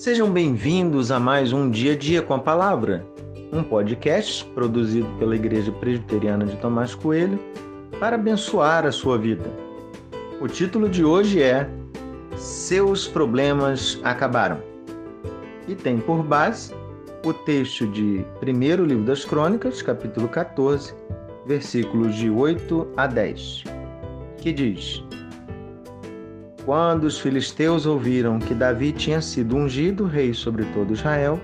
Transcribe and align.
Sejam 0.00 0.32
bem-vindos 0.32 1.10
a 1.10 1.20
mais 1.20 1.52
um 1.52 1.68
Dia 1.68 1.92
a 1.92 1.94
Dia 1.94 2.22
com 2.22 2.32
a 2.32 2.38
Palavra, 2.38 3.06
um 3.52 3.62
podcast 3.62 4.46
produzido 4.54 5.06
pela 5.18 5.36
Igreja 5.36 5.70
Presbiteriana 5.72 6.46
de 6.46 6.56
Tomás 6.56 6.94
Coelho 6.94 7.38
para 7.98 8.16
abençoar 8.16 8.86
a 8.86 8.92
sua 8.92 9.18
vida. 9.18 9.44
O 10.40 10.48
título 10.48 10.88
de 10.88 11.04
hoje 11.04 11.42
é 11.42 11.68
Seus 12.34 13.06
Problemas 13.06 14.00
Acabaram 14.02 14.62
e 15.68 15.74
tem 15.74 15.98
por 15.98 16.22
base 16.22 16.72
o 17.22 17.34
texto 17.34 17.86
de 17.86 18.24
1 18.42 18.84
Livro 18.86 19.04
das 19.04 19.26
Crônicas, 19.26 19.82
capítulo 19.82 20.28
14, 20.28 20.94
versículos 21.44 22.14
de 22.14 22.30
8 22.30 22.88
a 22.96 23.06
10, 23.06 23.64
que 24.38 24.50
diz. 24.50 25.04
Quando 26.64 27.04
os 27.04 27.18
filisteus 27.18 27.86
ouviram 27.86 28.38
que 28.38 28.54
Davi 28.54 28.92
tinha 28.92 29.20
sido 29.20 29.56
ungido 29.56 30.04
rei 30.04 30.34
sobre 30.34 30.64
todo 30.66 30.92
Israel, 30.92 31.40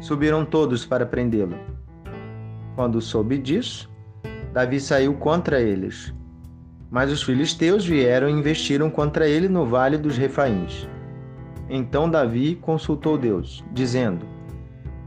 subiram 0.00 0.44
todos 0.44 0.86
para 0.86 1.04
prendê-lo. 1.04 1.56
Quando 2.76 3.00
soube 3.00 3.36
disso, 3.36 3.90
Davi 4.52 4.78
saiu 4.80 5.14
contra 5.14 5.60
eles. 5.60 6.14
Mas 6.90 7.10
os 7.10 7.22
filisteus 7.22 7.84
vieram 7.84 8.28
e 8.28 8.32
investiram 8.32 8.88
contra 8.88 9.28
ele 9.28 9.48
no 9.48 9.66
vale 9.66 9.98
dos 9.98 10.16
Refaíns. 10.16 10.88
Então 11.68 12.08
Davi 12.08 12.54
consultou 12.54 13.18
Deus, 13.18 13.64
dizendo: 13.72 14.24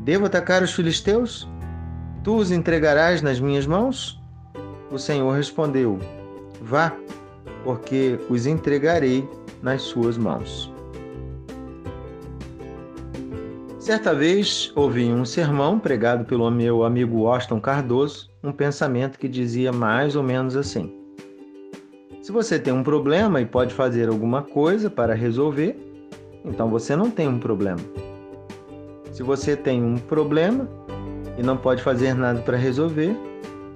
Devo 0.01 0.25
atacar 0.25 0.61
os 0.61 0.73
filisteus? 0.73 1.49
Tu 2.23 2.35
os 2.35 2.51
entregarás 2.51 3.21
nas 3.21 3.39
minhas 3.39 3.65
mãos? 3.65 4.21
O 4.91 4.99
Senhor 4.99 5.31
respondeu: 5.31 5.97
Vá 6.61 6.93
porque 7.63 8.19
os 8.29 8.45
entregarei 8.45 9.27
nas 9.61 9.81
suas 9.81 10.17
mãos. 10.17 10.71
Certa 13.79 14.13
vez 14.13 14.71
ouvi 14.75 15.05
um 15.11 15.25
sermão 15.25 15.79
pregado 15.79 16.23
pelo 16.23 16.49
meu 16.51 16.83
amigo 16.83 17.21
Washington 17.21 17.59
Cardoso 17.59 18.29
um 18.43 18.51
pensamento 18.51 19.19
que 19.19 19.27
dizia 19.27 19.71
mais 19.71 20.15
ou 20.15 20.23
menos 20.23 20.55
assim: 20.55 20.93
Se 22.21 22.31
você 22.31 22.59
tem 22.59 22.73
um 22.73 22.83
problema 22.83 23.41
e 23.41 23.45
pode 23.45 23.73
fazer 23.73 24.09
alguma 24.09 24.41
coisa 24.41 24.89
para 24.89 25.13
resolver, 25.13 25.75
então 26.45 26.69
você 26.69 26.95
não 26.95 27.09
tem 27.09 27.27
um 27.27 27.39
problema. 27.39 27.79
Se 29.11 29.23
você 29.23 29.55
tem 29.55 29.83
um 29.83 29.97
problema 29.97 30.67
e 31.37 31.43
não 31.43 31.57
pode 31.57 31.83
fazer 31.83 32.13
nada 32.13 32.39
para 32.41 32.57
resolver, 32.57 33.15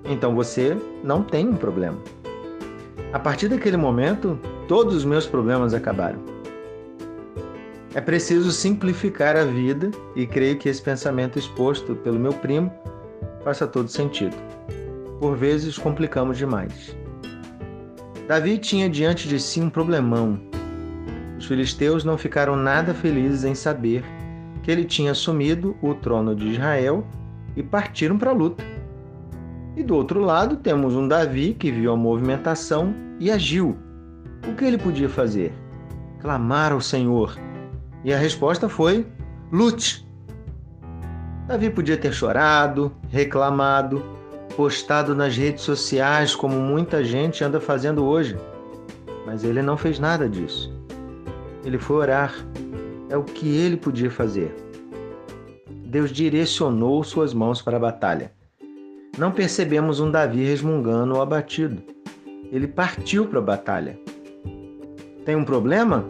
então 0.05 0.33
você 0.33 0.77
não 1.03 1.21
tem 1.23 1.47
um 1.47 1.55
problema. 1.55 1.97
A 3.13 3.19
partir 3.19 3.47
daquele 3.47 3.77
momento, 3.77 4.39
todos 4.67 4.95
os 4.95 5.05
meus 5.05 5.25
problemas 5.25 5.73
acabaram. 5.73 6.19
É 7.93 8.01
preciso 8.01 8.51
simplificar 8.51 9.37
a 9.37 9.45
vida 9.45 9.89
e 10.15 10.27
creio 10.27 10.57
que 10.57 10.67
esse 10.67 10.81
pensamento 10.81 11.39
exposto 11.39 11.95
pelo 11.95 12.19
meu 12.19 12.33
primo 12.33 12.69
faça 13.41 13.65
todo 13.65 13.87
sentido. 13.87 14.35
Por 15.19 15.37
vezes 15.37 15.77
complicamos 15.77 16.37
demais. 16.37 16.93
Davi 18.27 18.57
tinha 18.57 18.89
diante 18.89 19.29
de 19.29 19.39
si 19.39 19.61
um 19.61 19.69
problemão. 19.69 20.37
Os 21.37 21.45
filisteus 21.45 22.03
não 22.03 22.17
ficaram 22.17 22.55
nada 22.57 22.93
felizes 22.93 23.45
em 23.45 23.55
saber 23.55 24.03
que 24.61 24.69
ele 24.69 24.83
tinha 24.83 25.11
assumido 25.11 25.77
o 25.81 25.93
trono 25.93 26.35
de 26.35 26.49
Israel 26.49 27.07
e 27.55 27.63
partiram 27.63 28.17
para 28.17 28.31
a 28.31 28.33
luta. 28.33 28.74
E 29.75 29.83
do 29.83 29.93
outro 29.95 30.21
lado 30.21 30.55
temos 30.55 30.95
um 30.95 31.05
Davi 31.05 31.53
que 31.53 31.69
viu 31.69 31.91
a 31.91 31.97
movimentação 31.97 32.95
e 33.19 33.29
agiu. 33.29 33.77
O 34.47 34.55
que 34.55 34.63
ele 34.63 34.77
podia 34.77 35.09
fazer? 35.09 35.53
Clamar 36.21 36.71
ao 36.71 36.79
Senhor. 36.79 37.37
E 38.01 38.13
a 38.13 38.17
resposta 38.17 38.69
foi: 38.69 39.05
lute. 39.51 40.07
Davi 41.45 41.69
podia 41.69 41.97
ter 41.97 42.13
chorado, 42.13 42.89
reclamado, 43.09 44.01
postado 44.55 45.13
nas 45.13 45.35
redes 45.35 45.63
sociais 45.63 46.33
como 46.33 46.55
muita 46.55 47.03
gente 47.03 47.43
anda 47.43 47.59
fazendo 47.59 48.05
hoje. 48.05 48.37
Mas 49.25 49.43
ele 49.43 49.61
não 49.61 49.75
fez 49.75 49.99
nada 49.99 50.29
disso. 50.29 50.73
Ele 51.65 51.77
foi 51.77 51.97
orar. 51.97 52.33
É 53.09 53.17
o 53.17 53.23
que 53.23 53.57
ele 53.57 53.75
podia 53.75 54.09
fazer. 54.09 54.55
Deus 55.85 56.11
direcionou 56.11 57.03
suas 57.03 57.33
mãos 57.33 57.61
para 57.61 57.75
a 57.75 57.79
batalha 57.79 58.31
não 59.17 59.31
percebemos 59.31 59.99
um 59.99 60.11
Davi 60.11 60.43
resmungando 60.43 61.15
ou 61.15 61.21
abatido. 61.21 61.81
Ele 62.51 62.67
partiu 62.67 63.27
para 63.27 63.39
a 63.39 63.41
batalha. 63.41 63.99
Tem 65.25 65.35
um 65.35 65.45
problema? 65.45 66.05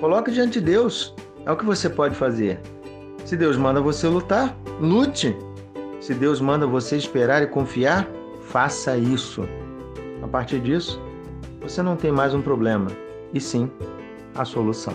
Coloque 0.00 0.30
diante 0.30 0.60
de 0.60 0.66
Deus. 0.66 1.14
É 1.46 1.50
o 1.50 1.56
que 1.56 1.64
você 1.64 1.88
pode 1.88 2.14
fazer. 2.14 2.60
Se 3.24 3.36
Deus 3.36 3.56
manda 3.56 3.80
você 3.80 4.08
lutar, 4.08 4.56
lute. 4.80 5.36
Se 6.00 6.12
Deus 6.12 6.40
manda 6.40 6.66
você 6.66 6.96
esperar 6.96 7.42
e 7.42 7.46
confiar, 7.46 8.08
faça 8.48 8.96
isso. 8.96 9.48
A 10.22 10.28
partir 10.28 10.60
disso, 10.60 11.00
você 11.60 11.82
não 11.82 11.96
tem 11.96 12.10
mais 12.10 12.34
um 12.34 12.42
problema, 12.42 12.88
e 13.32 13.40
sim 13.40 13.70
a 14.34 14.44
solução. 14.44 14.94